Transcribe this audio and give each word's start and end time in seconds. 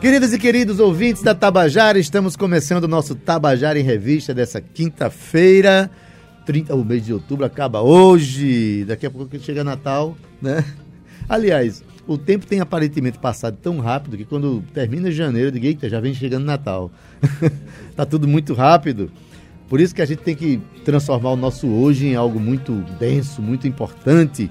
Queridas 0.00 0.32
e 0.32 0.38
queridos 0.38 0.80
ouvintes 0.80 1.22
da 1.22 1.34
Tabajara, 1.34 1.98
estamos 1.98 2.34
começando 2.34 2.84
o 2.84 2.88
nosso 2.88 3.14
Tabajara 3.14 3.78
em 3.78 3.82
Revista 3.82 4.32
dessa 4.32 4.58
quinta-feira. 4.58 5.90
30, 6.46 6.74
o 6.74 6.82
mês 6.82 7.04
de 7.04 7.12
outubro 7.12 7.44
acaba 7.44 7.82
hoje. 7.82 8.82
Daqui 8.86 9.04
a 9.04 9.10
pouco 9.10 9.38
chega 9.38 9.62
Natal, 9.62 10.16
né? 10.40 10.64
Aliás, 11.28 11.84
o 12.06 12.16
tempo 12.16 12.46
tem 12.46 12.60
aparentemente 12.60 13.18
passado 13.18 13.58
tão 13.60 13.78
rápido 13.78 14.16
que 14.16 14.24
quando 14.24 14.64
termina 14.72 15.10
janeiro, 15.10 15.54
eita, 15.58 15.86
já 15.86 16.00
vem 16.00 16.14
chegando 16.14 16.46
Natal. 16.46 16.90
tá 17.94 18.06
tudo 18.06 18.26
muito 18.26 18.54
rápido. 18.54 19.12
Por 19.68 19.82
isso 19.82 19.94
que 19.94 20.00
a 20.00 20.06
gente 20.06 20.22
tem 20.22 20.34
que 20.34 20.62
transformar 20.82 21.32
o 21.32 21.36
nosso 21.36 21.68
hoje 21.68 22.06
em 22.06 22.14
algo 22.14 22.40
muito 22.40 22.72
denso, 22.98 23.42
muito 23.42 23.68
importante 23.68 24.50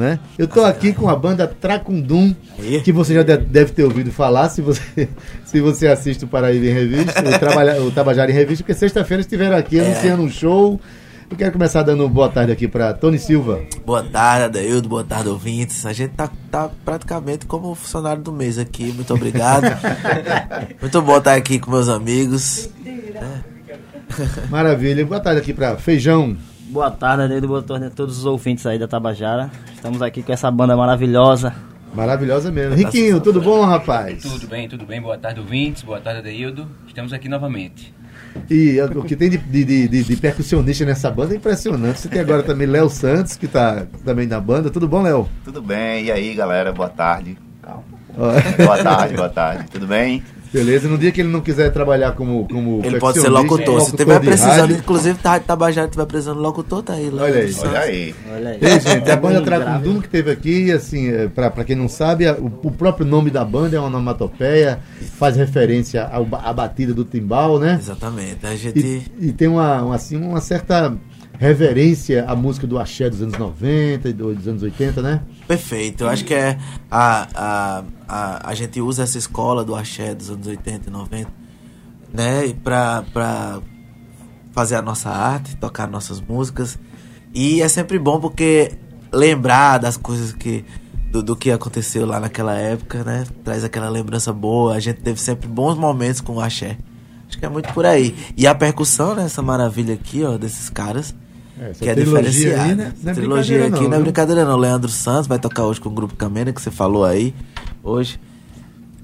né? 0.00 0.18
Eu 0.38 0.46
estou 0.46 0.64
aqui 0.64 0.92
com 0.92 1.08
a 1.08 1.14
banda 1.14 1.46
Tracundum, 1.46 2.34
que 2.82 2.90
você 2.90 3.14
já 3.14 3.22
deve 3.22 3.72
ter 3.72 3.84
ouvido 3.84 4.10
falar, 4.10 4.48
se 4.48 4.62
você, 4.62 5.08
se 5.44 5.60
você 5.60 5.86
assiste 5.86 6.24
o 6.24 6.28
Paraíba 6.28 6.66
em 6.66 6.72
Revista, 6.72 7.20
o, 7.20 7.38
Trabalha, 7.38 7.82
o 7.82 7.90
Tabajara 7.90 8.30
em 8.30 8.34
Revista, 8.34 8.64
porque 8.64 8.74
sexta-feira 8.74 9.20
estiveram 9.20 9.56
aqui 9.56 9.78
é. 9.78 9.84
anunciando 9.84 10.22
um 10.22 10.30
show. 10.30 10.80
Eu 11.30 11.36
quero 11.36 11.52
começar 11.52 11.84
dando 11.84 12.08
boa 12.08 12.28
tarde 12.28 12.50
aqui 12.50 12.66
para 12.66 12.92
Tony 12.92 13.16
Silva. 13.16 13.60
Boa 13.86 14.02
tarde, 14.02 14.46
Adeildo. 14.46 14.88
Boa 14.88 15.04
tarde, 15.04 15.28
ouvintes. 15.28 15.86
A 15.86 15.92
gente 15.92 16.10
tá, 16.10 16.28
tá 16.50 16.68
praticamente 16.84 17.46
como 17.46 17.72
funcionário 17.76 18.20
do 18.20 18.32
mês 18.32 18.58
aqui. 18.58 18.92
Muito 18.92 19.14
obrigado. 19.14 19.62
Muito 20.80 21.00
bom 21.02 21.18
estar 21.18 21.34
aqui 21.34 21.60
com 21.60 21.70
meus 21.70 21.88
amigos. 21.88 22.68
Maravilha. 24.50 25.06
Boa 25.06 25.20
tarde 25.20 25.40
aqui 25.40 25.54
para 25.54 25.76
Feijão. 25.76 26.36
Boa 26.70 26.88
tarde, 26.88 27.24
Adeildo. 27.24 27.48
Boa 27.48 27.62
tarde 27.62 27.86
a 27.86 27.90
todos 27.90 28.18
os 28.18 28.24
ouvintes 28.24 28.64
aí 28.64 28.78
da 28.78 28.86
Tabajara. 28.86 29.50
Estamos 29.74 30.00
aqui 30.00 30.22
com 30.22 30.32
essa 30.32 30.48
banda 30.52 30.76
maravilhosa. 30.76 31.52
Maravilhosa 31.92 32.52
mesmo. 32.52 32.76
Riquinho, 32.76 33.20
tudo 33.20 33.40
bom, 33.40 33.64
rapaz? 33.64 34.22
Tudo 34.22 34.46
bem, 34.46 34.68
tudo 34.68 34.86
bem. 34.86 35.00
Boa 35.00 35.18
tarde, 35.18 35.40
ouvintes. 35.40 35.82
Boa 35.82 36.00
tarde, 36.00 36.20
Adeildo. 36.20 36.68
Estamos 36.86 37.12
aqui 37.12 37.28
novamente. 37.28 37.92
E 38.48 38.80
o 38.80 39.02
que 39.02 39.16
tem 39.16 39.28
de, 39.28 39.38
de, 39.38 39.88
de, 39.88 40.04
de, 40.04 40.16
percussionista 40.16 40.84
nessa 40.84 41.10
banda 41.10 41.34
é 41.34 41.38
impressionante. 41.38 41.98
Você 41.98 42.08
tem 42.08 42.20
agora 42.20 42.44
também 42.44 42.68
Léo 42.68 42.88
Santos, 42.88 43.36
que 43.36 43.46
está 43.46 43.84
também 44.04 44.28
na 44.28 44.38
banda. 44.38 44.70
Tudo 44.70 44.86
bom, 44.86 45.02
Léo? 45.02 45.28
Tudo 45.44 45.60
bem. 45.60 46.04
E 46.04 46.12
aí, 46.12 46.34
galera? 46.34 46.72
Boa 46.72 46.88
tarde. 46.88 47.36
Calma. 47.60 47.82
boa 48.64 48.78
tarde, 48.80 49.16
boa 49.16 49.28
tarde. 49.28 49.68
Tudo 49.72 49.88
bem? 49.88 50.22
Beleza, 50.52 50.88
no 50.88 50.98
dia 50.98 51.12
que 51.12 51.20
ele 51.20 51.28
não 51.28 51.40
quiser 51.40 51.70
trabalhar 51.72 52.12
como. 52.12 52.46
como 52.48 52.80
ele 52.84 52.98
pode 52.98 53.20
ser 53.20 53.28
locutor. 53.28 53.80
Se 53.82 53.96
tiver 53.96 54.18
precisando, 54.20 54.72
inclusive, 54.72 55.18
tá, 55.18 55.38
Tabajara 55.38 55.88
tiver 55.88 56.06
precisando 56.06 56.36
de 56.38 56.42
locutor, 56.42 56.82
tá 56.82 56.94
aí. 56.94 57.08
Lá 57.08 57.22
Olha 57.22 57.40
aí. 57.40 57.54
Olha 57.60 57.80
aí. 57.80 58.14
Olha 58.32 58.50
aí. 58.50 58.58
Ei, 58.60 58.80
gente, 58.80 59.10
a 59.10 59.16
banda 59.16 59.40
Tracundum 59.42 60.00
que 60.00 60.08
teve 60.08 60.30
aqui, 60.30 60.72
assim, 60.72 61.08
é, 61.08 61.28
pra, 61.28 61.50
pra 61.50 61.64
quem 61.64 61.76
não 61.76 61.88
sabe, 61.88 62.28
o, 62.28 62.46
o 62.64 62.70
próprio 62.72 63.06
nome 63.06 63.30
da 63.30 63.44
banda 63.44 63.76
é 63.76 63.78
uma 63.78 63.86
onomatopeia, 63.86 64.80
faz 65.18 65.36
referência 65.36 66.04
ao, 66.04 66.26
à 66.32 66.52
batida 66.52 66.92
do 66.92 67.04
timbal, 67.04 67.58
né? 67.58 67.78
Exatamente. 67.80 68.44
A 68.44 68.56
gente... 68.56 68.78
E, 68.78 69.28
e 69.28 69.32
tem 69.32 69.46
uma, 69.46 69.94
assim, 69.94 70.16
uma 70.16 70.40
certa 70.40 70.96
reverência 71.40 72.26
à 72.28 72.36
música 72.36 72.66
do 72.66 72.78
axé 72.78 73.08
dos 73.08 73.22
anos 73.22 73.38
90 73.38 74.10
e 74.10 74.12
dos 74.12 74.46
anos 74.46 74.62
80, 74.62 75.00
né? 75.00 75.22
Perfeito. 75.48 76.04
Eu 76.04 76.10
acho 76.10 76.22
que 76.22 76.34
é 76.34 76.58
a, 76.90 77.28
a, 77.34 77.84
a, 78.06 78.50
a 78.50 78.54
gente 78.54 78.78
usa 78.78 79.04
essa 79.04 79.16
escola 79.16 79.64
do 79.64 79.74
axé 79.74 80.14
dos 80.14 80.28
anos 80.28 80.46
80 80.46 80.90
e 80.90 80.92
90, 80.92 81.30
né? 82.12 82.54
Pra, 82.62 83.04
pra 83.10 83.58
fazer 84.52 84.76
a 84.76 84.82
nossa 84.82 85.08
arte, 85.08 85.56
tocar 85.56 85.88
nossas 85.88 86.20
músicas. 86.20 86.78
E 87.32 87.62
é 87.62 87.68
sempre 87.68 87.98
bom 87.98 88.20
porque 88.20 88.72
lembrar 89.10 89.78
das 89.78 89.96
coisas 89.96 90.34
que 90.34 90.62
do, 91.10 91.22
do, 91.22 91.34
que 91.34 91.50
aconteceu 91.50 92.04
lá 92.04 92.20
naquela 92.20 92.54
época, 92.54 93.02
né? 93.02 93.24
Traz 93.42 93.64
aquela 93.64 93.88
lembrança 93.88 94.30
boa. 94.30 94.74
A 94.74 94.78
gente 94.78 95.00
teve 95.00 95.18
sempre 95.18 95.48
bons 95.48 95.74
momentos 95.78 96.20
com 96.20 96.34
o 96.34 96.40
axé. 96.40 96.76
Acho 97.26 97.38
que 97.38 97.46
é 97.46 97.48
muito 97.48 97.72
por 97.72 97.86
aí. 97.86 98.14
E 98.36 98.46
a 98.46 98.54
percussão, 98.54 99.14
né? 99.14 99.24
Essa 99.24 99.40
maravilha 99.40 99.94
aqui, 99.94 100.22
ó, 100.22 100.36
desses 100.36 100.68
caras. 100.68 101.14
É, 101.60 101.72
que 101.74 101.88
é 101.88 101.94
diferenciada. 101.94 102.62
Aí, 102.62 102.74
né? 102.74 102.92
Não 103.02 103.12
é 103.12 103.14
trilogia 103.14 103.66
aqui 103.66 103.82
não, 103.82 103.90
não 103.90 103.96
é 103.98 104.00
brincadeira 104.00 104.44
não. 104.46 104.56
Leandro 104.56 104.90
Santos 104.90 105.26
vai 105.26 105.38
tocar 105.38 105.64
hoje 105.64 105.78
com 105.78 105.90
o 105.90 105.92
Grupo 105.92 106.16
Camena, 106.16 106.52
que 106.52 106.60
você 106.60 106.70
falou 106.70 107.04
aí. 107.04 107.34
Hoje. 107.82 108.18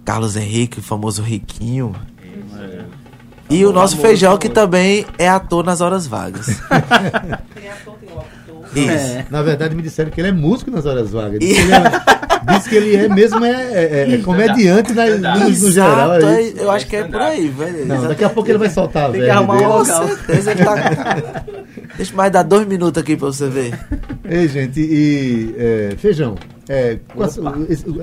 Carlos 0.07 0.37
Henrique, 0.37 0.79
o 0.79 0.83
famoso 0.83 1.21
Riquinho. 1.23 1.95
É. 2.59 2.85
E 3.51 3.67
o 3.67 3.73
nosso 3.73 3.99
Feijão, 3.99 4.39
que 4.39 4.49
também 4.49 5.05
é 5.19 5.29
ator 5.29 5.65
nas 5.65 5.81
horas 5.81 6.07
vagas. 6.07 6.47
tem 7.55 7.69
ator, 7.69 7.95
tem 8.73 8.85
Isso. 8.85 8.93
É. 8.93 9.27
Na 9.31 9.43
verdade, 9.43 9.75
me 9.75 9.83
disseram 9.83 10.11
que 10.11 10.21
ele 10.21 10.29
é 10.29 10.33
músico 10.33 10.71
nas 10.71 10.87
horas 10.87 11.11
vagas. 11.11 11.41
Ele 11.41 11.73
é, 11.73 12.26
diz 12.47 12.67
que 12.67 12.75
ele 12.75 12.97
é 12.97 13.09
mesmo 13.09 13.45
é, 13.45 13.73
é, 13.73 14.15
é 14.15 14.19
comediante 14.19 14.93
na, 14.93 15.07
no, 15.07 15.49
no, 15.49 15.71
geral. 15.71 16.15
É 16.15 16.53
eu 16.57 16.71
acho 16.71 16.87
que 16.87 16.97
é 16.97 17.05
por 17.05 17.21
aí, 17.21 17.49
velho. 17.49 17.87
Não, 17.87 18.09
daqui 18.09 18.25
a 18.25 18.31
pouco 18.31 18.49
ele 18.51 18.59
vai 18.59 18.71
soltar, 18.71 19.11
velho. 19.11 19.25
Tem 19.25 19.33
que 19.33 19.37
arrumar 19.37 19.55
um 19.55 19.79
local. 19.79 20.09
certeza 20.09 20.51
ele 20.53 20.65
tá... 20.65 21.45
Deixa 21.97 22.15
mais 22.15 22.31
dar 22.31 22.43
dois 22.43 22.67
minutos 22.67 23.03
aqui 23.03 23.17
pra 23.17 23.27
você 23.29 23.49
ver. 23.49 23.79
Ei, 24.25 24.49
gente, 24.49 24.81
e 24.81 25.55
é, 25.57 25.95
feijão. 25.97 26.37
É, 26.69 26.99
quais, 27.15 27.39
é, 27.39 27.41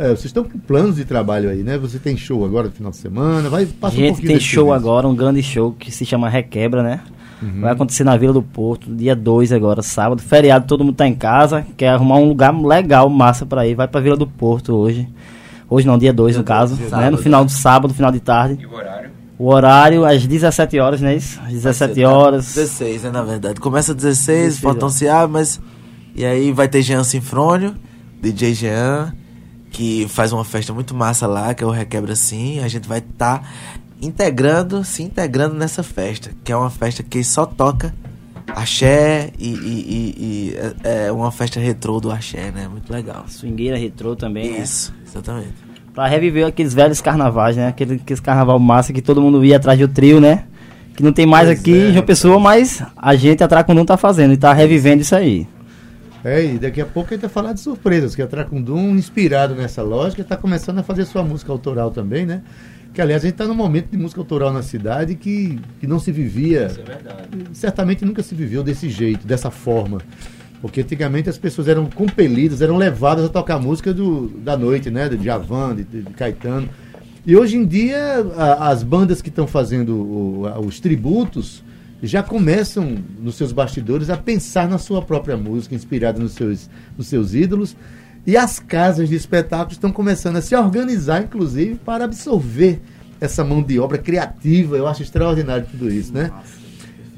vocês 0.08 0.26
estão 0.26 0.44
com 0.44 0.58
planos 0.58 0.96
de 0.96 1.04
trabalho 1.04 1.50
aí, 1.50 1.64
né? 1.64 1.78
Você 1.78 2.00
tem 2.00 2.16
show 2.16 2.46
agora 2.46 2.68
no 2.68 2.74
final 2.74 2.92
de 2.92 2.98
semana? 2.98 3.50
Vai, 3.50 3.66
passa 3.66 3.96
gente, 3.96 4.22
um 4.22 4.26
tem 4.26 4.40
show 4.40 4.72
agora, 4.72 5.08
um 5.08 5.16
grande 5.16 5.44
show 5.44 5.74
que 5.74 5.92
se 5.92 6.06
chama 6.06 6.30
Requebra, 6.30 6.82
né? 6.82 7.02
Uhum. 7.44 7.62
Vai 7.62 7.74
acontecer 7.74 8.06
na 8.06 8.16
Vila 8.16 8.32
do 8.32 8.42
Porto, 8.42 8.90
dia 8.90 9.14
2 9.14 9.52
agora, 9.52 9.82
sábado. 9.82 10.22
Feriado, 10.22 10.66
todo 10.66 10.84
mundo 10.84 10.96
tá 10.96 11.06
em 11.06 11.14
casa, 11.14 11.66
quer 11.76 11.90
arrumar 11.90 12.16
um 12.16 12.30
lugar 12.30 12.56
legal, 12.56 13.10
massa 13.10 13.46
pra 13.46 13.68
ir. 13.68 13.76
Vai 13.76 13.88
pra 13.88 14.00
Vila 14.00 14.16
do 14.16 14.26
Porto 14.26 14.74
hoje. 14.74 15.10
Hoje 15.70 15.86
não, 15.86 15.98
dia 15.98 16.14
2 16.14 16.38
no 16.38 16.44
caso, 16.44 16.78
né? 16.90 17.10
No 17.10 17.18
final 17.18 17.44
do 17.44 17.52
sábado, 17.52 17.94
final 17.94 18.12
de 18.12 18.22
tarde. 18.22 18.58
E 18.62 18.66
o 18.66 18.74
horário? 18.74 19.12
O 19.38 19.48
horário 19.48 20.06
às 20.06 20.26
17 20.26 20.80
horas, 20.80 21.02
não 21.02 21.10
é 21.10 21.16
isso? 21.16 21.40
Às 21.46 21.52
17 21.52 22.02
tá 22.02 22.10
horas. 22.10 22.46
16, 22.54 23.04
né, 23.04 23.12
na 23.12 23.24
verdade. 23.24 23.60
Começa 23.60 23.92
às 23.92 23.98
16, 23.98 24.60
faltam 24.60 24.88
se 24.90 25.06
mas. 25.30 25.60
E 26.16 26.24
aí 26.24 26.52
vai 26.52 26.68
ter 26.68 26.82
Jean 26.82 27.04
Sinfrônio, 27.04 27.76
DJ 28.22 28.54
Jean, 28.54 29.14
que 29.72 30.08
faz 30.08 30.32
uma 30.32 30.46
festa 30.46 30.72
muito 30.72 30.94
massa 30.94 31.26
lá, 31.26 31.54
que 31.54 31.64
é 31.64 31.68
o 31.68 31.72
Requebra 31.72 32.16
Sim. 32.16 32.60
A 32.60 32.68
gente 32.68 32.88
vai 32.88 33.00
estar 33.00 33.40
tá 33.40 33.46
integrando, 34.06 34.84
se 34.84 35.04
integrando 35.04 35.56
nessa 35.56 35.84
festa, 35.84 36.32
que 36.44 36.52
é 36.52 36.56
uma 36.56 36.70
festa 36.70 37.02
que 37.04 37.24
só 37.24 37.46
toca 37.46 37.94
axé 38.48 39.32
e, 39.40 39.50
e, 39.50 39.56
e, 39.56 40.16
e 40.20 40.58
é, 40.84 41.08
é 41.08 41.12
uma 41.12 41.32
festa 41.32 41.60
retrô 41.60 42.00
do 42.00 42.12
axé, 42.12 42.52
né? 42.52 42.68
Muito 42.68 42.92
legal. 42.92 43.26
Swingueira 43.28 43.78
retrô 43.78 44.16
também, 44.16 44.52
né? 44.52 44.60
Isso, 44.60 44.92
né? 44.92 44.98
exatamente. 45.08 45.54
Pra 45.94 46.08
reviver 46.08 46.46
aqueles 46.46 46.74
velhos 46.74 47.02
carnavais, 47.02 47.56
né? 47.56 47.68
Aquele, 47.68 47.96
aqueles 47.96 48.20
carnaval 48.20 48.60
massa 48.60 48.92
que 48.92 49.02
todo 49.02 49.22
mundo 49.22 49.44
ia 49.46 49.58
atrás 49.58 49.80
do 49.80 49.88
trio, 49.88 50.20
né? 50.20 50.46
Que 50.96 51.04
não 51.04 51.14
tem 51.14 51.26
mais 51.26 51.48
pois 51.48 51.60
aqui 51.60 51.74
é, 51.74 51.90
em 51.90 51.94
João 51.94 52.06
Pessoa, 52.06 52.40
mas 52.40 52.84
a 52.96 53.16
gente, 53.16 53.44
a 53.44 53.48
Tracundum, 53.48 53.86
tá 53.86 53.98
fazendo 53.98 54.34
e 54.34 54.38
tá 54.38 54.54
revivendo 54.54 55.02
isso 55.02 55.16
aí. 55.16 55.48
É, 56.24 56.46
e 56.46 56.58
daqui 56.58 56.80
a 56.80 56.86
pouco 56.86 57.10
a 57.10 57.14
gente 57.14 57.22
vai 57.22 57.30
falar 57.30 57.54
de 57.54 57.60
surpresas, 57.60 58.16
que 58.16 58.22
a 58.22 58.28
Tracundum, 58.28 58.96
inspirado 58.96 59.54
nessa 59.56 59.82
lógica, 59.82 60.22
está 60.22 60.38
começando 60.38 60.80
a 60.80 60.84
fazer 60.84 61.04
sua 61.06 61.22
música 61.22 61.52
autoral 61.52 61.92
também, 61.92 62.26
né? 62.26 62.42
Que, 62.94 63.02
aliás, 63.02 63.24
a 63.24 63.26
gente 63.26 63.34
está 63.34 63.46
num 63.46 63.56
momento 63.56 63.90
de 63.90 63.98
música 63.98 64.22
autoral 64.22 64.54
na 64.54 64.62
cidade 64.62 65.16
que, 65.16 65.60
que 65.80 65.88
não 65.88 66.00
se 66.00 66.12
vivia. 66.12 66.68
Isso 66.68 66.80
é 66.80 66.84
verdade. 66.84 67.28
Certamente 67.52 68.06
nunca 68.06 68.24
se 68.24 68.36
viveu 68.36 68.64
desse 68.64 68.88
jeito, 68.88 69.28
dessa 69.28 69.50
forma. 69.50 70.00
Porque 70.62 70.82
antigamente 70.82 71.28
as 71.28 71.38
pessoas 71.38 71.68
eram 71.68 71.88
compelidas, 71.88 72.62
eram 72.62 72.78
levadas 72.78 73.26
a 73.26 73.30
tocar 73.30 73.60
música 73.60 73.94
do, 73.94 74.30
da 74.30 74.56
noite, 74.56 74.90
né? 74.90 75.10
De 75.10 75.22
Javan, 75.22 75.76
de, 75.76 75.84
de 75.84 76.04
Caetano. 76.14 76.70
E 77.26 77.36
hoje 77.36 77.58
em 77.58 77.66
dia, 77.66 78.26
a, 78.38 78.70
as 78.70 78.84
bandas 78.84 79.22
que 79.22 79.30
estão 79.30 79.48
fazendo 79.48 79.96
o, 79.96 80.48
a, 80.48 80.60
os 80.60 80.80
tributos 80.80 81.64
já 82.08 82.22
começam, 82.22 82.98
nos 83.20 83.36
seus 83.36 83.52
bastidores, 83.52 84.10
a 84.10 84.18
pensar 84.18 84.68
na 84.68 84.78
sua 84.78 85.02
própria 85.02 85.38
música, 85.38 85.74
inspirada 85.74 86.20
nos 86.20 86.34
seus, 86.34 86.70
nos 86.98 87.08
seus 87.08 87.34
ídolos. 87.34 87.76
E 88.26 88.38
as 88.38 88.60
casas 88.60 89.10
de 89.10 89.16
espetáculos 89.16 89.74
estão 89.74 89.92
começando 89.92 90.38
a 90.38 90.42
se 90.42 90.56
organizar, 90.56 91.24
inclusive, 91.24 91.76
para 91.76 92.06
absorver 92.06 92.82
essa 93.20 93.44
mão 93.44 93.62
de 93.62 93.80
obra 93.80 93.98
criativa. 93.98 94.78
Eu 94.78 94.88
acho 94.88 95.02
extraordinário 95.02 95.66
tudo 95.70 95.90
isso, 95.90 96.14
né? 96.14 96.32
Nossa. 96.34 96.64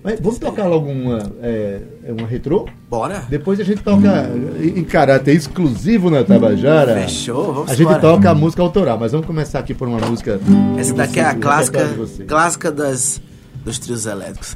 Mas 0.03 0.19
vamos 0.19 0.37
tocar 0.37 0.67
logo 0.67 0.87
uma, 0.87 1.31
é, 1.41 1.81
é, 2.03 2.11
uma 2.11 2.27
retrô? 2.27 2.69
Bora. 2.87 3.23
Depois 3.27 3.59
a 3.59 3.63
gente 3.63 3.81
toca 3.81 4.29
em 4.61 4.83
caráter 4.83 5.35
exclusivo 5.35 6.11
na 6.11 6.23
Tabajara. 6.23 6.93
Fechou, 7.01 7.51
vamos 7.51 7.71
A 7.71 7.73
gente 7.73 7.87
embora. 7.87 7.99
toca 7.99 8.29
a 8.29 8.35
música 8.35 8.61
autoral, 8.61 8.99
mas 8.99 9.13
vamos 9.13 9.25
começar 9.25 9.57
aqui 9.57 9.73
por 9.73 9.87
uma 9.87 9.97
música. 9.97 10.39
Essa 10.77 10.93
daqui 10.93 11.19
é 11.19 11.25
a 11.25 11.33
clássica, 11.33 11.79
clássica 12.27 12.71
das 12.71 13.19
dos 13.63 13.79
trios 13.79 14.05
elétricos. 14.05 14.55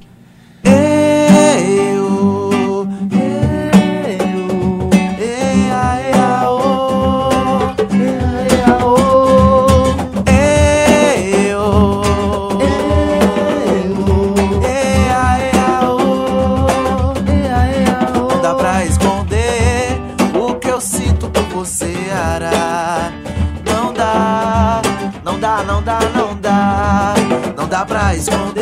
Não 25.23 25.39
dá, 25.39 25.63
não 25.63 25.81
dá, 25.81 25.99
não 26.13 26.35
dá. 26.35 27.13
Não 27.55 27.67
dá 27.67 27.85
pra 27.85 28.15
esconder 28.15 28.58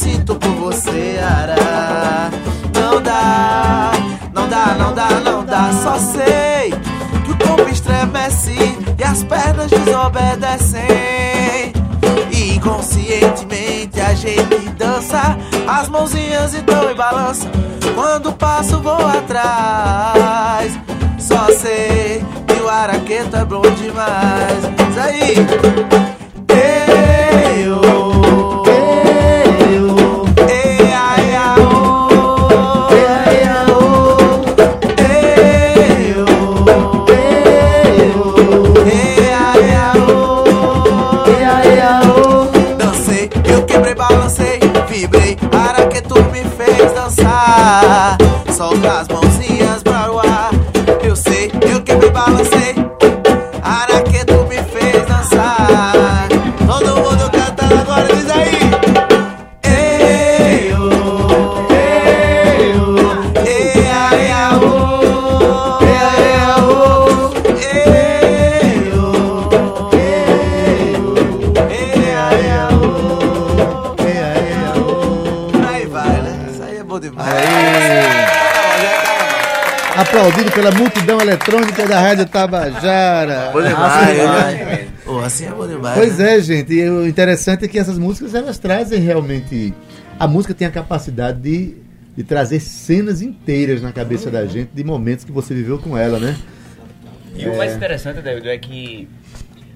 sinto 0.00 0.34
por 0.34 0.54
você, 0.54 1.20
Ara. 1.22 2.30
Não 2.74 3.02
dá, 3.02 3.92
não 4.32 4.48
dá, 4.48 4.74
não 4.74 4.94
dá, 4.94 5.10
não 5.20 5.44
dá. 5.44 5.70
Só 5.82 5.98
sei 5.98 6.72
que 7.24 7.32
o 7.32 7.38
corpo 7.46 7.68
estremece 7.70 8.56
e 8.98 9.04
as 9.04 9.22
pernas 9.22 9.70
desobedecem. 9.70 10.80
E 12.32 12.56
inconscientemente 12.56 14.00
a 14.00 14.14
gente 14.14 14.70
dança, 14.70 15.36
as 15.68 15.88
mãozinhas 15.88 16.54
então 16.54 16.90
em 16.90 16.94
balança. 16.94 17.46
Quando 17.94 18.32
passo, 18.32 18.80
vou 18.80 19.06
atrás. 19.06 20.78
Só 21.18 21.46
sei 21.52 22.24
que 22.46 22.62
o 22.62 22.68
araqueto 22.68 23.36
é 23.36 23.44
bom 23.44 23.60
demais. 23.60 24.64
Isso 24.88 25.00
aí. 25.00 26.19
Aplaudido 80.10 80.50
pela 80.50 80.72
multidão 80.72 81.20
eletrônica 81.20 81.86
da 81.86 82.00
Rádio 82.00 82.26
Tabajara. 82.26 83.50
Bom 83.52 83.62
demais, 83.62 84.18
né? 84.18 84.88
Pô, 85.04 85.20
assim 85.20 85.44
é 85.44 85.50
bom 85.50 85.68
demais. 85.68 85.96
Pois 85.96 86.18
né? 86.18 86.36
é, 86.36 86.40
gente. 86.40 86.72
E 86.74 86.90
o 86.90 87.06
interessante 87.06 87.64
é 87.64 87.68
que 87.68 87.78
essas 87.78 87.96
músicas 87.96 88.34
elas 88.34 88.58
trazem 88.58 88.98
realmente. 88.98 89.72
A 90.18 90.26
música 90.26 90.52
tem 90.52 90.66
a 90.66 90.70
capacidade 90.70 91.40
de, 91.40 91.76
de 92.16 92.24
trazer 92.24 92.58
cenas 92.58 93.22
inteiras 93.22 93.80
na 93.80 93.92
cabeça 93.92 94.32
da 94.32 94.44
gente 94.46 94.70
de 94.74 94.82
momentos 94.82 95.24
que 95.24 95.30
você 95.30 95.54
viveu 95.54 95.78
com 95.78 95.96
ela, 95.96 96.18
né? 96.18 96.36
E 97.36 97.46
o 97.48 97.56
mais 97.56 97.76
interessante, 97.76 98.20
David, 98.20 98.48
é 98.48 98.58
que 98.58 99.08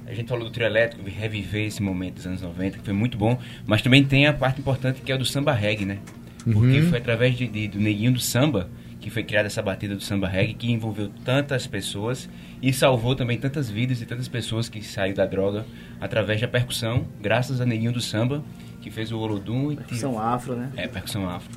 a 0.05 0.13
gente 0.15 0.29
falou 0.29 0.47
do 0.47 0.51
trio 0.51 0.67
elétrico, 0.67 1.09
reviver 1.09 1.67
esse 1.69 1.81
momento 1.81 2.15
dos 2.15 2.27
anos 2.27 2.43
90, 2.43 2.79
que 2.79 2.85
foi 2.85 2.93
muito 2.93 3.17
bom, 3.17 3.39
mas 3.69 3.83
também 3.83 4.03
tem 4.03 4.27
a 4.27 4.33
parte 4.33 4.61
importante 4.61 5.01
que 5.01 5.13
é 5.13 5.15
o 5.15 5.19
do 5.19 5.25
samba 5.25 5.53
reggae, 5.53 5.85
né? 5.85 5.99
Porque 6.43 6.83
foi 6.83 6.99
através 6.99 7.37
de, 7.37 7.47
de- 7.47 7.69
do 7.69 7.79
neguinho 7.79 8.13
do 8.13 8.21
samba 8.21 8.69
que 9.05 9.11
foi 9.11 9.23
criada 9.23 9.49
essa 9.49 9.61
batida 9.61 9.95
do 9.95 10.03
samba 10.03 10.27
reggae 10.27 10.55
que 10.55 10.73
envolveu 10.73 11.11
tantas 11.27 11.67
pessoas 11.67 12.27
e 12.63 12.73
salvou 12.73 13.15
também 13.15 13.37
tantas 13.39 13.69
vidas 13.69 14.01
e 14.01 14.07
tantas 14.07 14.29
pessoas 14.29 14.67
que 14.67 14.83
saíram 14.83 15.17
da 15.17 15.27
droga 15.27 15.67
através 16.01 16.41
da 16.41 16.49
percussão, 16.49 17.05
graças 17.21 17.61
a 17.61 17.67
neguinho 17.67 17.93
do 17.93 18.01
samba 18.01 18.43
que 18.81 18.91
fez 18.91 19.13
o 19.13 19.19
Olodum 19.19 19.73
e 19.91 19.95
São 19.95 20.19
afro, 20.19 20.57
né? 20.57 20.71
é 20.75 20.89
percussão 20.89 21.29
afro. 21.29 21.51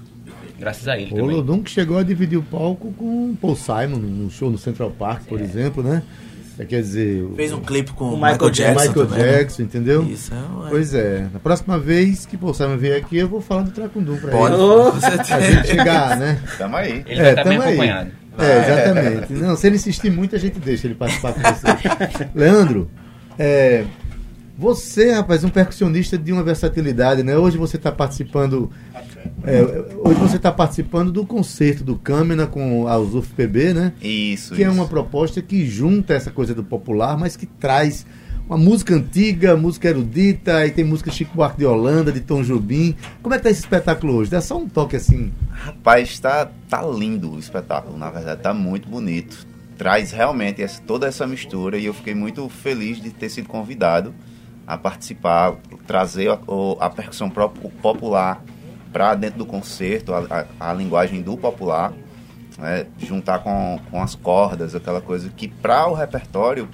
Graças 0.60 0.90
a 0.90 0.98
ele 1.00 1.14
O 1.14 1.16
também. 1.16 1.36
Lodum 1.38 1.64
que 1.64 1.72
chegou 1.72 1.98
a 1.98 2.04
dividir 2.04 2.38
o 2.38 2.44
palco 2.44 2.92
com 2.98 3.32
o 3.32 3.38
Paul 3.40 3.56
Simon 3.56 3.98
no 3.98 4.30
show 4.30 4.52
no 4.52 4.58
Central 4.58 4.92
Park, 4.92 5.24
por 5.24 5.40
exemplo, 5.40 5.82
né? 5.82 6.04
É, 6.60 6.66
quer 6.66 6.82
dizer, 6.82 7.24
o 7.24 7.36
Fez 7.36 7.54
um 7.54 7.60
clipe 7.62 7.92
com 7.94 8.06
O 8.06 8.12
Michael 8.16 8.34
Michael, 8.34 8.52
Jackson. 8.52 8.88
Michael 8.90 9.08
também, 9.08 9.26
né? 9.26 9.32
Jackson, 9.38 9.62
entendeu? 9.62 10.04
Isso 10.04 10.34
é. 10.34 10.70
Pois 10.70 10.94
é. 10.94 11.28
Na 11.32 11.40
próxima 11.40 11.78
vez 11.78 12.26
que 12.26 12.36
Paul 12.36 12.54
Simon 12.54 12.78
vier 12.78 12.98
aqui, 12.98 13.18
eu 13.18 13.28
vou 13.28 13.42
falar 13.42 13.62
do 13.64 13.72
Tracundum 13.72 14.18
pra 14.18 14.32
Pode. 14.32 14.56
ele. 14.56 14.64
Com 14.64 15.00
Pra 15.00 15.10
certeza. 15.12 15.42
gente 15.52 15.68
chegar, 15.68 16.18
né? 16.18 16.42
Tamo 16.58 16.76
aí. 16.78 17.04
Ele 17.06 17.22
vai 17.22 17.30
estar 17.30 17.44
bem 17.44 17.58
aí. 17.60 17.68
acompanhado. 17.68 18.12
É, 18.40 18.60
exatamente. 18.60 19.34
Não, 19.34 19.56
se 19.56 19.68
ele 19.68 19.76
insistir 19.78 20.12
muito, 20.12 20.36
a 20.36 20.40
gente 20.40 20.60
deixa 20.60 20.88
ele 20.88 20.96
participar 20.96 21.34
com 21.34 21.42
você. 21.42 22.30
Leandro, 22.36 22.90
é, 23.38 23.84
você, 24.58 25.12
rapaz, 25.12 25.44
um 25.44 25.50
percussionista 25.50 26.18
de 26.18 26.32
uma 26.34 26.44
versatilidade, 26.44 27.22
né? 27.22 27.38
Hoje 27.38 27.58
você 27.58 27.78
está 27.78 27.92
participando. 27.92 28.72
É, 29.44 29.62
hoje 30.08 30.20
você 30.20 30.38
está 30.38 30.52
participando 30.52 31.12
do 31.12 31.26
concerto 31.26 31.84
do 31.84 31.96
Câmara 31.98 32.48
com 32.48 32.88
a 32.88 32.98
USUF 32.98 33.34
PB, 33.34 33.74
né? 33.74 33.94
Isso, 34.02 34.54
que 34.56 34.64
é 34.64 34.68
isso. 34.68 34.76
uma 34.76 34.88
proposta 34.88 35.42
que 35.42 35.66
junta 35.66 36.14
essa 36.14 36.32
coisa 36.32 36.54
do 36.54 36.64
popular, 36.64 37.18
mas 37.18 37.36
que 37.36 37.46
traz 37.46 38.06
uma 38.48 38.58
música 38.58 38.96
antiga, 38.96 39.58
música 39.58 39.90
erudita, 39.90 40.56
aí 40.58 40.72
tem 40.72 40.86
música 40.86 41.12
Chico 41.12 41.36
Buarque 41.36 41.58
de 41.58 41.66
Holanda, 41.66 42.12
de 42.14 42.22
Tom 42.22 42.42
Jobim. 42.44 42.96
Como 43.22 43.36
é 43.36 43.38
que 43.38 43.44
tá 43.44 43.50
esse 43.50 43.60
espetáculo 43.60 44.14
hoje? 44.16 44.32
Dá 44.32 44.40
só 44.40 44.58
um 44.58 44.70
toque 44.70 44.96
assim. 44.96 45.34
Rapaz, 45.52 46.18
tá, 46.20 46.50
tá 46.70 46.82
lindo 46.82 47.32
o 47.34 47.38
espetáculo, 47.40 47.98
na 47.98 48.10
verdade, 48.10 48.42
tá 48.42 48.54
muito 48.54 48.88
bonito. 48.88 49.46
Traz 49.78 50.12
realmente 50.12 50.62
essa- 50.62 50.82
toda 50.82 51.06
essa 51.08 51.28
mistura 51.28 51.78
e 51.78 51.86
eu 51.86 51.94
fiquei 51.94 52.16
muito 52.16 52.48
feliz 52.48 53.02
de 53.02 53.10
ter 53.12 53.28
sido 53.30 53.48
convidado 53.50 54.14
a 54.66 54.78
participar, 54.78 55.56
trazer 55.86 56.30
a, 56.30 56.40
a 56.80 56.90
percussão 56.90 57.30
popular 57.30 58.42
para 58.92 59.14
dentro 59.16 59.40
do 59.40 59.46
concerto, 59.46 60.14
a, 60.14 60.46
a- 60.60 60.70
a 60.70 60.74
linguagem 60.74 61.22
do 61.22 61.36
popular, 61.38 61.94
né, 62.58 62.86
juntar 62.98 63.40
com, 63.40 63.80
com 63.92 64.02
as 64.02 64.16
cordas, 64.16 64.74
aquela 64.76 65.02
coisa 65.02 65.30
que 65.30 65.48
para 65.48 65.88
o 65.88 65.94
repertório 65.94 66.68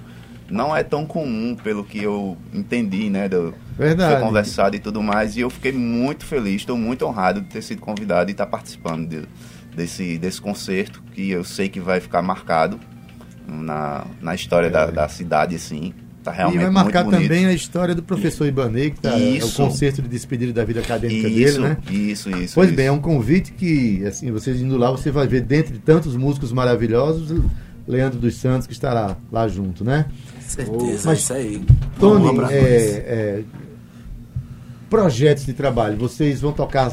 não 0.50 0.76
é 0.76 0.82
tão 0.82 1.06
comum, 1.06 1.56
pelo 1.56 1.82
que 1.84 2.02
eu 2.02 2.36
entendi, 2.52 3.08
né, 3.10 3.28
do, 3.28 3.54
Verdade. 3.76 4.14
foi 4.14 4.22
conversado 4.22 4.76
e 4.76 4.78
tudo 4.78 5.02
mais. 5.02 5.36
E 5.36 5.40
eu 5.40 5.50
fiquei 5.50 5.72
muito 5.72 6.24
feliz, 6.26 6.56
estou 6.56 6.76
muito 6.76 7.04
honrado 7.06 7.40
de 7.40 7.48
ter 7.48 7.62
sido 7.62 7.80
convidado 7.80 8.30
e 8.30 8.32
estar 8.32 8.46
participando 8.46 9.08
de- 9.08 9.26
desse, 9.74 10.18
desse 10.18 10.40
concerto, 10.40 11.02
que 11.12 11.30
eu 11.30 11.42
sei 11.44 11.68
que 11.68 11.80
vai 11.80 11.98
ficar 12.00 12.22
marcado 12.22 12.78
na, 13.46 14.04
na 14.20 14.34
história 14.34 14.70
da, 14.70 14.86
da 14.86 15.08
cidade, 15.08 15.54
assim. 15.56 15.92
Tá 16.24 16.32
realmente 16.32 16.58
e 16.58 16.62
vai 16.62 16.70
marcar 16.70 17.04
também 17.04 17.44
a 17.44 17.52
história 17.52 17.94
do 17.94 18.02
professor 18.02 18.46
Ibanei, 18.46 18.90
que 18.90 18.98
tá, 18.98 19.10
é 19.10 19.44
o 19.44 19.52
concerto 19.52 20.00
de 20.00 20.08
despedida 20.08 20.54
da 20.54 20.64
vida 20.64 20.80
acadêmica 20.80 21.28
Isso, 21.28 21.36
dele, 21.36 21.58
né? 21.58 21.76
isso, 21.90 22.30
isso. 22.30 22.54
Pois 22.54 22.68
isso. 22.68 22.76
bem, 22.76 22.86
é 22.86 22.92
um 22.92 22.98
convite 22.98 23.52
que, 23.52 24.02
assim, 24.06 24.32
vocês 24.32 24.58
indo 24.58 24.78
lá, 24.78 24.90
você 24.90 25.10
vai 25.10 25.26
ver, 25.26 25.42
dentre 25.42 25.78
tantos 25.78 26.16
músicos 26.16 26.50
maravilhosos, 26.50 27.42
Leandro 27.86 28.18
dos 28.18 28.36
Santos, 28.36 28.66
que 28.66 28.72
estará 28.72 29.18
lá 29.30 29.46
junto, 29.46 29.84
né? 29.84 30.06
Certeza, 30.40 31.10
Mas, 31.10 31.18
isso 31.18 31.34
aí. 31.34 31.62
Tony, 32.00 32.40
é, 32.50 32.56
é, 32.56 33.44
projetos 34.88 35.44
de 35.44 35.52
trabalho. 35.52 35.98
Vocês 35.98 36.40
vão 36.40 36.52
tocar 36.52 36.90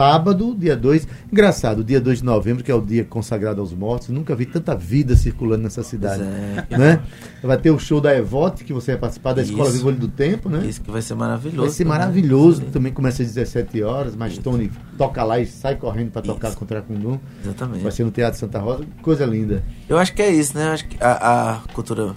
sábado, 0.00 0.56
dia 0.58 0.74
2. 0.74 1.06
Engraçado, 1.30 1.84
dia 1.84 2.00
2 2.00 2.18
de 2.20 2.24
novembro, 2.24 2.64
que 2.64 2.70
é 2.72 2.74
o 2.74 2.80
dia 2.80 3.04
consagrado 3.04 3.60
aos 3.60 3.74
mortos. 3.74 4.08
Nunca 4.08 4.34
vi 4.34 4.46
tanta 4.46 4.74
vida 4.74 5.14
circulando 5.14 5.64
nessa 5.64 5.82
cidade. 5.82 6.22
É. 6.70 6.78
Né? 6.78 7.02
Vai 7.42 7.58
ter 7.58 7.70
o 7.70 7.78
show 7.78 8.00
da 8.00 8.16
Evote, 8.16 8.64
que 8.64 8.72
você 8.72 8.92
vai 8.92 9.00
participar 9.02 9.34
da 9.34 9.42
Escola 9.42 9.64
Isso. 9.68 9.76
Vivo 9.76 9.88
Olho 9.88 9.98
do 9.98 10.08
Tempo, 10.08 10.48
né? 10.48 10.64
Isso 10.66 10.80
que 10.80 10.90
vai 10.90 11.02
ser 11.02 11.14
maravilhoso. 11.14 11.60
Vai 11.60 11.68
ser 11.70 11.84
maravilhoso. 11.84 12.62
Isso. 12.62 12.70
Também 12.70 12.92
começa 12.92 13.22
às 13.22 13.28
17 13.28 13.82
horas, 13.82 14.16
mas 14.16 14.38
Tony 14.38 14.70
toca 14.96 15.22
lá 15.22 15.38
e 15.38 15.44
sai 15.46 15.76
correndo 15.76 16.10
para 16.12 16.22
tocar 16.22 16.48
Isso. 16.48 16.56
contra 16.56 16.78
a 16.78 16.82
Cundum. 16.82 17.18
Exatamente. 17.44 17.82
Vai 17.82 17.92
ser 17.92 18.04
no 18.04 18.10
Teatro 18.10 18.40
Santa 18.40 18.58
Rosa. 18.58 18.84
Coisa 19.02 19.26
linda. 19.26 19.62
Eu 19.86 19.98
acho 19.98 20.14
que 20.14 20.22
é 20.22 20.30
isso, 20.30 20.56
né? 20.56 20.68
Eu 20.68 20.72
acho 20.72 20.88
que 20.88 20.96
a, 20.98 21.50
a 21.50 21.54
cultura 21.74 22.14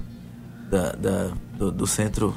da, 0.71 0.93
da- 0.93 1.31
do, 1.57 1.69
do 1.69 1.85
centro 1.85 2.33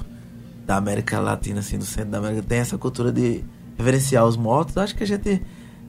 da 0.66 0.76
América 0.76 1.20
Latina, 1.20 1.60
assim, 1.60 1.78
do 1.78 1.84
centro 1.84 2.10
da 2.10 2.18
América, 2.18 2.42
tem 2.42 2.58
essa 2.58 2.76
cultura 2.76 3.12
de 3.12 3.44
reverenciar 3.76 4.26
os 4.26 4.36
mortos. 4.36 4.76
Acho 4.76 4.94
que 4.94 5.02
a 5.02 5.06
gente 5.06 5.42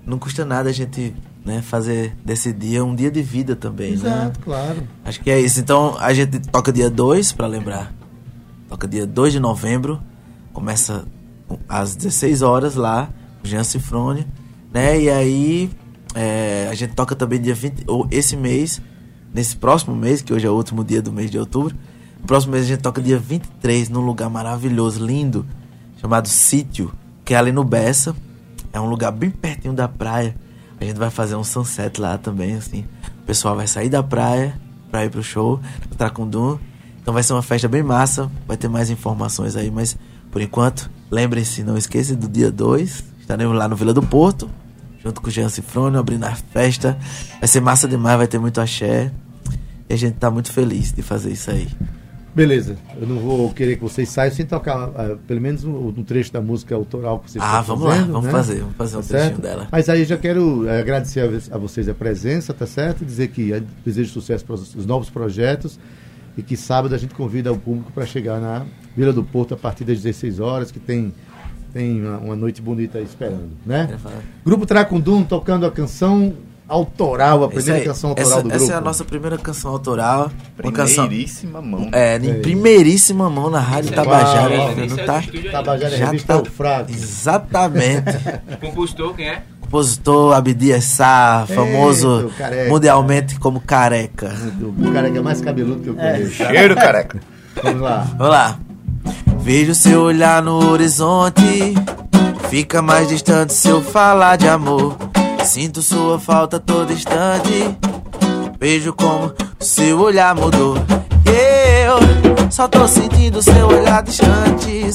não 0.06 0.17
custa 0.17 0.46
nada 0.46 0.70
a 0.70 0.74
gente 0.74 1.13
né, 1.44 1.62
fazer 1.62 2.15
desse 2.24 2.51
dia 2.51 2.84
um 2.84 2.94
dia 2.94 3.10
de 3.10 3.22
vida 3.22 3.56
também, 3.56 3.91
né? 3.91 3.96
Exato, 3.96 4.39
claro. 4.39 4.88
Acho 5.06 5.22
que 5.22 5.29
é 5.29 5.39
isso. 5.39 5.60
Então 5.60 5.98
a 6.00 6.13
gente 6.13 6.39
toca 6.39 6.72
dia 6.72 6.89
2 6.89 7.32
para 7.32 7.48
lembrar. 7.48 7.94
Toca 8.70 8.88
dia 8.88 9.08
2 9.08 9.34
de 9.34 9.39
novembro. 9.39 10.01
Começa 10.51 11.06
às 11.70 11.96
16 11.96 12.41
horas 12.41 12.75
lá, 12.75 13.10
Jean 13.44 13.63
Cifrone, 13.63 14.27
né? 14.74 15.00
E 15.00 15.10
aí 15.10 15.70
é, 16.13 16.67
a 16.70 16.74
gente 16.74 16.94
toca 16.94 17.15
também 17.15 17.39
dia 17.39 17.53
20, 17.53 17.84
ou 17.88 18.08
esse 18.12 18.36
mês, 18.36 18.82
nesse 19.34 19.56
próximo 19.56 19.96
mês, 19.96 20.22
que 20.22 20.34
hoje 20.34 20.48
é 20.48 20.50
o 20.50 20.53
último 20.53 20.84
dia 20.84 21.01
do 21.01 21.13
mês 21.13 21.29
de 21.29 21.38
outubro. 21.38 21.75
No 22.20 22.25
próximo 22.25 22.53
mês 22.53 22.65
a 22.65 22.67
gente 22.67 22.82
toca 22.82 23.01
dia 23.01 23.20
23 23.20 23.89
num 23.89 24.01
lugar 24.01 24.29
maravilhoso, 24.29 25.06
lindo, 25.06 25.46
chamado 26.01 26.27
Sítio, 26.27 26.91
que 27.27 27.34
é 27.34 27.38
ali 27.38 27.51
no 27.51 27.65
Bessa. 27.65 28.15
É 28.72 28.79
um 28.79 28.86
lugar 28.86 29.12
bem 29.12 29.29
pertinho 29.29 29.74
da 29.74 29.86
praia. 29.86 30.34
A 30.79 30.86
gente 30.86 30.96
vai 30.96 31.10
fazer 31.10 31.36
um 31.36 31.43
sunset 31.43 32.00
lá 32.00 32.17
também, 32.17 32.55
assim. 32.55 32.86
O 33.22 33.25
pessoal 33.25 33.53
vai 33.53 33.67
sair 33.67 33.89
da 33.89 34.01
praia 34.01 34.57
pra 34.89 35.03
ir 35.03 35.10
pro 35.10 35.22
show, 35.22 35.60
pro 35.89 35.98
Tracundum. 35.98 36.57
Então 37.01 37.13
vai 37.13 37.22
ser 37.22 37.34
uma 37.34 37.41
festa 37.41 37.67
bem 37.67 37.84
massa. 37.84 38.31
Vai 38.48 38.55
ter 38.55 38.69
mais 38.69 38.89
informações 38.89 39.57
aí, 39.57 39.69
mas 39.69 39.98
por 40.31 40.41
enquanto, 40.41 40.89
lembrem-se, 41.12 41.63
não 41.63 41.77
esqueçam 41.77 42.15
do 42.15 42.29
dia 42.29 42.50
2. 42.50 43.03
Estaremos 43.19 43.57
lá 43.57 43.67
no 43.67 43.75
Vila 43.75 43.93
do 43.93 44.01
Porto, 44.01 44.50
junto 45.03 45.19
com 45.19 45.27
o 45.27 45.31
Jean 45.31 45.50
Cifrone, 45.50 45.98
abrindo 45.98 46.24
a 46.24 46.34
festa. 46.34 46.98
Vai 47.41 47.48
ser 47.50 47.60
massa 47.60 47.89
demais, 47.89 48.17
vai 48.17 48.27
ter 48.27 48.39
muito 48.39 48.62
axé. 48.62 49.12
E 49.89 49.93
a 49.93 49.98
gente 49.98 50.13
tá 50.13 50.31
muito 50.31 50.50
feliz 50.53 50.93
de 50.93 51.01
fazer 51.01 51.34
isso 51.34 51.51
aí. 51.51 51.67
Beleza, 52.38 52.77
eu 53.01 53.08
não 53.08 53.17
vou 53.17 53.51
querer 53.51 53.77
que 53.77 53.82
vocês 53.82 54.10
saiam 54.10 54.32
sem 54.32 54.46
tocar 54.46 54.89
uh, 54.89 55.17
pelo 55.25 55.41
menos 55.41 55.63
um, 55.63 55.88
um, 55.88 56.03
trecho 56.03 56.32
da 56.32 56.39
música 56.39 56.75
autoral 56.75 57.17
que 57.17 57.32
vocês 57.32 57.44
Ah, 57.44 57.62
vamos 57.62 57.86
fazendo, 57.88 58.06
lá, 58.06 58.12
vamos 58.12 58.25
né? 58.25 58.32
fazer, 58.32 58.60
vamos 58.60 58.75
fazer 58.75 58.98
um 58.98 59.01
Tá 59.01 59.08
trechinho 59.08 59.29
certo? 59.29 59.41
dela. 59.41 59.67
Mas 59.72 59.89
aí 59.89 60.06
já 60.06 60.17
quero 60.20 60.65
uh, 60.65 60.70
agradecer 60.70 61.22
a, 61.22 61.56
a 61.56 61.58
vocês 61.58 61.89
a 61.89 61.96
presença, 61.96 62.53
tá 62.53 62.67
certo? 62.67 63.03
Dizer 63.03 63.29
que 63.29 63.51
uh, 63.51 63.63
desejo 63.84 64.12
sucesso 64.12 64.46
para 64.46 64.53
os, 64.53 64.75
os 64.75 64.86
novos 64.86 65.10
projetos 65.10 65.79
e 66.38 66.44
que 66.44 66.56
sábado 66.56 66.94
a 66.94 66.98
gente 67.00 67.15
convida 67.15 67.51
o 67.51 67.58
público 67.58 67.91
para 67.91 68.06
chegar 68.06 68.39
na 68.39 68.67
Vila 68.96 69.12
do 69.12 69.24
Porto 69.24 69.56
a 69.56 69.58
partir 69.58 69.84
das 69.84 70.00
16 70.03 70.39
horas, 70.39 70.70
que 70.70 70.79
tem, 70.79 71.12
tem 71.74 72.00
uma, 72.06 72.20
uma 72.20 72.36
noite 72.36 72.62
bonita 72.62 73.00
aí 73.00 73.03
esperando, 73.03 73.50
né? 73.65 73.98
Falar. 73.98 74.22
Grupo 74.46 74.63
Tracundum 74.67 75.24
tocando 75.24 75.65
a 75.65 75.72
canção 75.72 76.36
autoral, 76.67 77.43
a 77.43 77.47
primeira 77.47 77.79
aí, 77.79 77.86
canção 77.86 78.09
autoral 78.12 78.31
essa, 78.31 78.41
do 78.41 78.50
grupo. 78.50 78.63
essa 78.63 78.74
é 78.74 78.75
a 78.75 78.81
nossa 78.81 79.05
primeira 79.05 79.38
canção 79.38 79.71
autoral. 79.71 80.31
Uma 80.62 80.71
canção. 80.71 81.07
Primeiríssima 81.07 81.62
mão. 81.62 81.89
É, 81.91 82.17
em 82.17 82.41
primeiríssima 82.41 83.29
mão 83.29 83.50
na 83.50 83.59
Rádio 83.59 83.93
Tabajara. 83.93 84.55
Uau, 84.57 84.75
não 84.75 84.83
é 84.83 85.03
tá? 85.05 85.24
Tabajara 85.51 85.97
Já 85.97 86.05
Revista 86.07 86.27
tá- 86.27 86.39
é 86.39 86.41
o 86.41 86.45
fraco. 86.45 86.91
Exatamente. 86.91 88.17
Compositor, 88.59 89.13
quem 89.13 89.29
é? 89.29 89.41
Compositor 89.62 90.33
Abdias 90.33 90.83
Sá, 90.86 91.45
famoso 91.47 92.21
Eita, 92.21 92.33
careca. 92.38 92.69
mundialmente 92.69 93.39
como 93.39 93.59
careca. 93.59 94.33
O 94.62 95.12
que 95.12 95.17
é 95.17 95.21
mais 95.21 95.41
cabeludo 95.41 95.81
que 95.81 95.89
eu 95.89 95.95
conheço. 95.95 96.38
tá? 96.38 96.50
Cheiro, 96.50 96.75
careca. 96.75 97.19
Vamos 97.62 97.81
lá. 97.81 98.07
Vamos 98.17 98.29
lá. 98.29 98.59
Vejo 99.39 99.74
seu 99.74 100.01
olhar 100.01 100.41
no 100.41 100.71
horizonte, 100.71 101.41
fica 102.50 102.81
mais 102.81 103.07
distante 103.07 103.53
se 103.53 103.69
eu 103.69 103.81
falar 103.81 104.36
de 104.36 104.47
amor. 104.47 104.97
Sinto 105.48 105.82
sua 105.82 106.20
falta 106.20 106.60
todo 106.60 106.92
instante. 106.92 107.77
Vejo 108.60 108.92
como 108.92 109.34
seu 109.58 109.98
olhar 110.01 110.36
mudou. 110.36 110.75
Eu 111.25 112.51
só 112.51 112.68
tô 112.68 112.86
sentindo 112.86 113.42
seu 113.42 113.66
olhar 113.66 114.04
distante. 114.04 114.92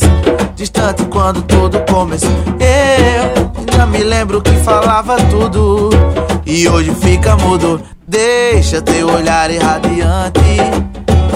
Distante 0.54 1.04
quando 1.06 1.40
tudo 1.42 1.80
começou. 1.90 2.28
Eu 2.60 3.50
ainda 3.58 3.86
me 3.86 4.04
lembro 4.04 4.42
que 4.42 4.52
falava 4.58 5.16
tudo. 5.30 5.88
E 6.44 6.68
hoje 6.68 6.94
fica 6.96 7.34
mudo. 7.34 7.80
Deixa 8.06 8.82
teu 8.82 9.08
olhar 9.08 9.50
irradiante. 9.50 10.58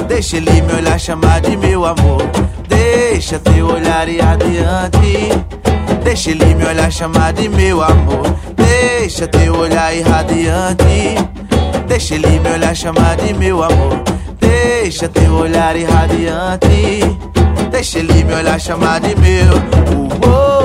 Deixa 0.06 0.36
ele 0.36 0.60
me 0.60 0.74
olhar 0.74 1.00
chamar 1.00 1.40
de 1.40 1.56
meu 1.56 1.86
amor. 1.86 2.20
Deixa 2.68 3.38
teu 3.38 3.66
olhar 3.68 4.10
ir 4.10 4.22
adiante. 4.22 5.65
Deixa 6.06 6.30
ele 6.30 6.54
me 6.54 6.64
olhar 6.64 6.90
chamar 6.90 7.32
de 7.32 7.48
meu 7.48 7.82
amor. 7.82 8.22
Deixa 8.54 9.26
teu 9.26 9.56
olhar 9.56 9.92
ir 9.92 10.02
radiante. 10.02 11.16
Deixa 11.88 12.14
ele 12.14 12.38
me 12.38 12.48
olhar 12.48 12.76
chamar 12.76 13.16
de 13.16 13.34
meu 13.34 13.60
amor. 13.60 14.04
Deixa 14.38 15.08
teu 15.08 15.34
olhar 15.34 15.74
ir 15.74 15.90
radiante. 15.90 17.00
Deixa 17.72 17.98
ele 17.98 18.22
me 18.22 18.34
olhar 18.34 18.60
chamar 18.60 19.00
de 19.00 19.16
meu. 19.16 19.56
Uh, 20.24 20.55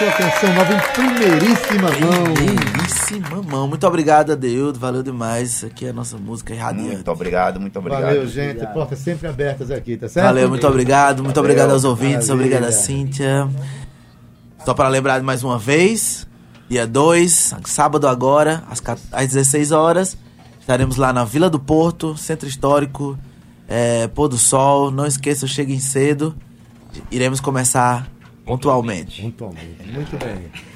sua 0.00 0.12
canção 0.12 0.54
nova 0.54 0.72
em 0.72 0.80
primeiríssima 0.94 1.90
mão. 1.90 2.34
Belíssima 2.34 3.42
mão. 3.42 3.68
Muito 3.68 3.86
obrigado, 3.86 4.32
Adeildo. 4.32 4.78
Valeu 4.78 5.02
demais. 5.02 5.56
Isso 5.56 5.66
aqui 5.66 5.84
é 5.84 5.90
a 5.90 5.92
nossa 5.92 6.16
música 6.16 6.54
irradiante. 6.54 6.94
Muito 6.94 7.10
obrigado, 7.10 7.60
muito 7.60 7.78
obrigado. 7.78 8.04
Valeu, 8.04 8.26
gente. 8.26 8.66
Portas 8.68 8.98
sempre 9.00 9.28
abertas 9.28 9.70
aqui, 9.70 9.98
tá 9.98 10.08
certo? 10.08 10.24
Valeu, 10.24 10.48
muito 10.48 10.66
obrigado. 10.66 11.22
Muito 11.22 11.38
obrigado 11.38 11.72
aos 11.72 11.84
ouvintes. 11.84 12.30
Maravilha. 12.30 12.56
Obrigado 12.56 12.68
a 12.70 12.72
Cíntia. 12.72 13.46
Só 14.64 14.72
para 14.72 14.88
lembrar 14.88 15.22
mais 15.22 15.44
uma 15.44 15.58
vez, 15.58 16.26
dia 16.66 16.86
2, 16.86 17.56
sábado 17.66 18.08
agora, 18.08 18.64
às, 18.70 18.82
às 19.12 19.28
16 19.28 19.70
horas, 19.70 20.16
estaremos 20.58 20.96
lá 20.96 21.12
na 21.12 21.24
Vila 21.24 21.50
do 21.50 21.60
Porto, 21.60 22.16
Centro 22.16 22.48
Histórico, 22.48 23.18
é, 23.68 24.08
Pôr 24.08 24.28
do 24.28 24.38
Sol. 24.38 24.90
Não 24.90 25.04
esqueçam, 25.04 25.46
cheguem 25.46 25.78
cedo. 25.78 26.34
Iremos 27.10 27.38
começar 27.38 28.08
pontualmente. 28.50 29.22
Pontualmente. 29.22 29.86
Muito 29.86 30.16
bem. 30.18 30.70